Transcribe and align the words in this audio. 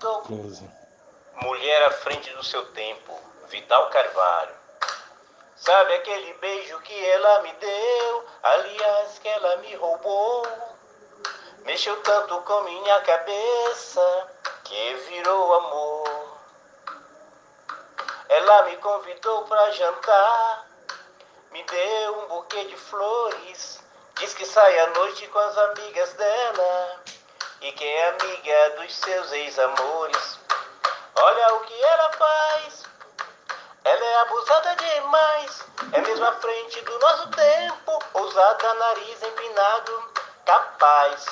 15. 0.00 0.62
Mulher 1.42 1.82
à 1.86 1.90
frente 1.90 2.32
do 2.34 2.44
seu 2.44 2.64
tempo, 2.72 3.20
Vital 3.48 3.90
Carvalho. 3.90 4.54
Sabe 5.56 5.92
aquele 5.94 6.34
beijo 6.34 6.78
que 6.82 7.04
ela 7.04 7.42
me 7.42 7.52
deu, 7.54 8.26
aliás, 8.44 9.18
que 9.18 9.28
ela 9.28 9.56
me 9.56 9.74
roubou? 9.74 10.46
Mexeu 11.64 12.00
tanto 12.02 12.40
com 12.42 12.60
minha 12.62 13.00
cabeça 13.00 14.28
que 14.62 14.94
virou 15.08 15.54
amor. 15.54 16.38
Ela 18.28 18.62
me 18.62 18.76
convidou 18.76 19.46
pra 19.46 19.70
jantar, 19.72 20.70
me 21.50 21.64
deu 21.64 22.18
um 22.20 22.28
buquê 22.28 22.64
de 22.66 22.76
flores, 22.76 23.82
diz 24.14 24.32
que 24.32 24.46
sai 24.46 24.78
à 24.78 24.90
noite 24.90 25.26
com 25.26 25.38
as 25.40 25.58
amigas 25.58 26.12
dela 26.12 27.02
e 27.60 27.72
que 27.72 27.84
é 27.84 28.08
amiga 28.08 28.70
dos 28.80 28.94
seus 28.94 29.32
ex-amores. 29.32 30.38
Olha 31.16 31.54
o 31.54 31.60
que 31.60 31.82
ela 31.82 32.12
faz, 32.12 32.84
ela 33.84 34.04
é 34.04 34.20
abusada 34.20 34.76
demais, 34.76 35.64
é 35.92 36.00
mesmo 36.00 36.26
à 36.26 36.32
frente 36.32 36.80
do 36.82 36.98
nosso 36.98 37.28
tempo, 37.30 37.98
ousada, 38.14 38.74
nariz 38.74 39.22
empinado, 39.22 40.12
capaz. 40.44 41.26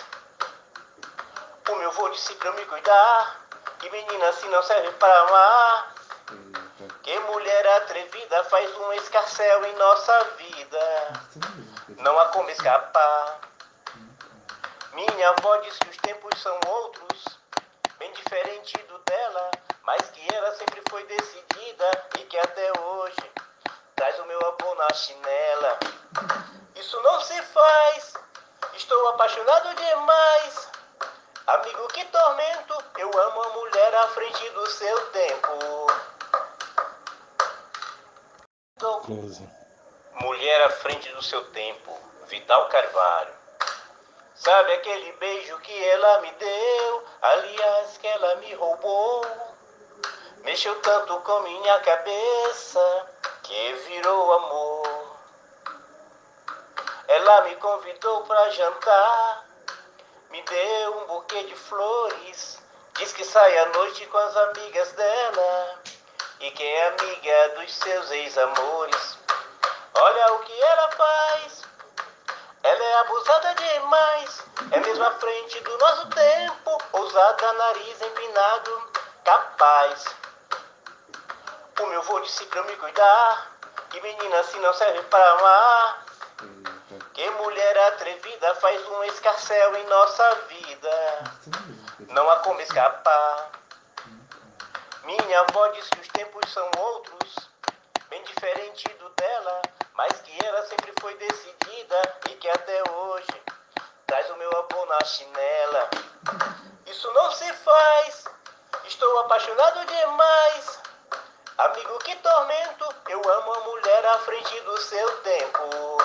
O 1.68 1.74
meu 1.76 1.90
vô 1.92 2.08
disse 2.08 2.34
pra 2.34 2.48
eu 2.48 2.54
me 2.54 2.64
cuidar, 2.64 3.40
que 3.78 3.90
menina 3.90 4.28
assim 4.28 4.48
não 4.48 4.62
serve 4.62 4.90
para 4.92 5.20
amar. 5.20 5.94
Que 7.02 7.18
mulher 7.20 7.66
atrevida 7.76 8.42
faz 8.44 8.76
um 8.78 8.92
escarcel 8.94 9.64
em 9.64 9.76
nossa 9.76 10.24
vida, 10.36 11.12
não 11.98 12.18
há 12.18 12.26
como 12.26 12.50
escapar. 12.50 13.45
Minha 14.96 15.28
avó 15.28 15.56
diz 15.56 15.78
que 15.78 15.90
os 15.90 15.96
tempos 15.98 16.40
são 16.40 16.58
outros, 16.68 17.38
bem 17.98 18.10
diferente 18.12 18.78
do 18.84 18.98
dela, 19.00 19.50
mas 19.82 20.08
que 20.08 20.34
ela 20.34 20.50
sempre 20.52 20.80
foi 20.88 21.04
decidida 21.04 22.08
e 22.18 22.24
que 22.24 22.38
até 22.38 22.80
hoje 22.80 23.30
traz 23.94 24.18
o 24.20 24.24
meu 24.24 24.40
avô 24.46 24.74
na 24.74 24.90
chinela. 24.94 25.78
Isso 26.76 26.98
não 27.02 27.20
se 27.20 27.42
faz, 27.42 28.14
estou 28.72 29.08
apaixonado 29.08 29.74
demais. 29.74 30.70
Amigo, 31.46 31.88
que 31.88 32.02
tormento, 32.06 32.82
eu 32.96 33.10
amo 33.20 33.42
a 33.42 33.48
mulher 33.50 33.94
à 33.96 34.08
frente 34.08 34.48
do 34.48 34.66
seu 34.66 35.10
tempo. 35.10 35.86
15. 39.04 39.46
Mulher 40.22 40.62
à 40.62 40.70
frente 40.70 41.12
do 41.12 41.22
seu 41.22 41.44
tempo, 41.50 42.00
Vital 42.28 42.66
Carvalho. 42.70 43.45
Sabe 44.36 44.70
aquele 44.74 45.12
beijo 45.12 45.58
que 45.60 45.84
ela 45.88 46.20
me 46.20 46.30
deu, 46.32 47.04
aliás, 47.22 47.96
que 47.96 48.06
ela 48.06 48.34
me 48.36 48.52
roubou? 48.54 49.24
Mexeu 50.44 50.78
tanto 50.82 51.18
com 51.20 51.40
minha 51.40 51.80
cabeça 51.80 53.06
que 53.42 53.72
virou 53.88 54.32
amor. 54.34 55.16
Ela 57.08 57.40
me 57.42 57.56
convidou 57.56 58.24
pra 58.24 58.50
jantar, 58.50 59.46
me 60.28 60.42
deu 60.42 60.98
um 60.98 61.06
buquê 61.06 61.42
de 61.44 61.56
flores, 61.56 62.62
diz 62.98 63.12
que 63.14 63.24
sai 63.24 63.58
à 63.58 63.66
noite 63.70 64.06
com 64.06 64.18
as 64.18 64.36
amigas 64.36 64.92
dela 64.92 65.80
e 66.40 66.50
que 66.50 66.62
é 66.62 66.88
amiga 66.88 67.48
dos 67.56 67.74
seus 67.74 68.10
ex-amores. 68.10 69.18
Olha 69.94 70.32
o 70.34 70.38
que 70.40 70.60
ela 70.60 70.90
faz, 70.92 71.62
ela 72.62 72.84
é 72.84 72.94
abusada 72.98 73.45
demais, 73.96 74.44
é 74.72 74.80
mesmo 74.80 75.04
à 75.04 75.10
frente 75.12 75.60
do 75.60 75.78
nosso 75.78 76.06
tempo, 76.08 76.78
ousada, 76.92 77.52
nariz 77.54 78.02
empinado, 78.02 78.92
capaz. 79.24 80.04
O 81.80 81.86
meu 81.86 82.02
vô 82.02 82.20
disse 82.20 82.44
pra 82.46 82.60
eu 82.60 82.64
me 82.64 82.76
cuidar, 82.76 83.52
que 83.88 84.00
menina 84.00 84.40
assim 84.40 84.60
não 84.60 84.74
serve 84.74 85.02
para 85.04 85.30
amar. 85.32 86.06
Que 87.14 87.30
mulher 87.30 87.78
atrevida 87.88 88.54
faz 88.56 88.86
um 88.88 89.04
escarcel 89.04 89.74
em 89.76 89.86
nossa 89.86 90.34
vida, 90.48 91.24
não 92.10 92.28
há 92.30 92.36
como 92.40 92.60
escapar. 92.60 93.50
Minha 95.04 95.40
avó 95.40 95.68
diz 95.68 95.88
que 95.88 96.00
os 96.00 96.08
tempos 96.08 96.52
são 96.52 96.68
outros, 96.78 97.48
bem 98.10 98.22
diferente 98.24 98.88
do 98.94 99.08
dela, 99.10 99.62
mas 99.94 100.12
que 100.20 100.44
ela 100.44 100.66
sempre 100.66 100.92
foi 101.00 101.14
decidida 101.14 102.18
e 102.28 102.34
que 102.34 102.50
até 102.50 102.82
hoje 102.90 103.46
traz 104.06 104.30
o 104.30 104.36
meu 104.36 104.50
avô 104.56 104.86
na 104.86 105.04
chinela. 105.04 105.90
Isso 106.86 107.12
não 107.12 107.30
se 107.32 107.52
faz, 107.52 108.24
estou 108.84 109.15
apaixonado 109.26 109.84
demais. 109.86 110.80
Amigo, 111.58 111.98
que 111.98 112.14
tormento, 112.16 112.94
eu 113.08 113.20
amo 113.28 113.54
a 113.54 113.60
mulher 113.60 114.06
à 114.06 114.18
frente 114.20 114.60
do 114.60 114.78
seu 114.78 115.16
tempo. 115.22 115.98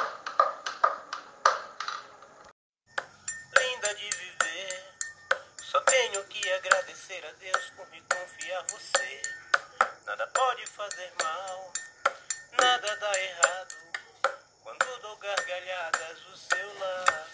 Linda 3.60 3.94
de 3.94 4.10
viver, 4.10 4.96
só 5.62 5.80
tenho 5.82 6.24
que 6.26 6.52
agradecer 6.52 7.24
a 7.28 7.32
Deus 7.34 7.70
por 7.76 7.88
me 7.90 8.02
confiar 8.02 8.64
você. 8.70 9.22
Nada 10.06 10.26
pode 10.28 10.66
fazer 10.66 11.14
mal, 11.22 11.74
nada 12.60 12.96
dá 12.96 13.20
errado 13.20 13.76
quando 14.64 15.00
dou 15.02 15.16
gargalhadas 15.18 16.20
do 16.22 16.38
seu 16.38 16.80
lado. 16.80 17.32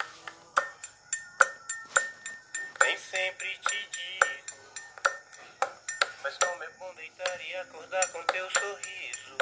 Nem 2.82 2.98
sempre 2.98 3.58
te 3.60 3.90
digo, 3.90 4.27
mas 6.28 6.38
como 6.40 6.62
é 6.62 6.70
bom 6.72 6.94
deitar 6.96 7.40
e 7.40 7.56
acordar 7.56 8.06
com 8.12 8.22
teu 8.24 8.50
sorriso. 8.52 9.38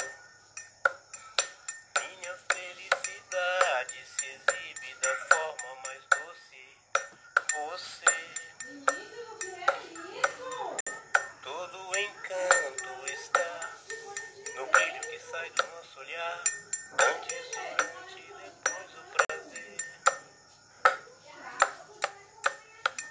Minha 1.99 2.37
felicidade 2.53 4.05
se 4.05 4.27
exibe 4.27 4.95
da 5.01 5.15
forma 5.15 5.81
mais 5.83 6.03
doce. 6.05 6.77
Você. 7.55 8.05
Todo 11.41 11.89
o 11.89 11.97
encanto 11.97 13.05
está 13.07 13.73
no 14.55 14.67
brilho 14.67 15.01
que 15.01 15.19
sai 15.19 15.49
do 15.49 15.63
nosso 15.63 15.99
olhar. 16.01 16.43
Antes 16.99 17.49
durante 17.49 18.19
e 18.19 18.31
depois 18.31 18.91
o 18.93 19.03
prazer. 19.17 19.77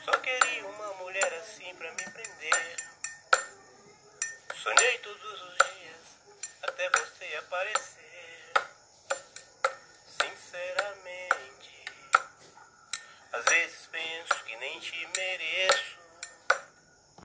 Só 0.04 0.12
queria 0.18 0.64
uma 0.64 0.94
mulher 0.94 1.34
assim 1.40 1.74
pra 1.74 1.90
me 1.90 2.04
prender. 2.04 2.93
Sinceramente, 10.08 11.84
às 13.32 13.44
vezes 13.44 13.88
penso 13.92 14.44
que 14.44 14.56
nem 14.56 14.80
te 14.80 15.06
mereço. 15.16 16.03